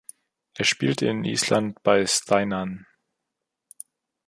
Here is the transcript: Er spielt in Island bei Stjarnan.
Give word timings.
Er 0.55 0.65
spielt 0.65 1.03
in 1.03 1.23
Island 1.25 1.83
bei 1.83 2.07
Stjarnan. 2.07 2.87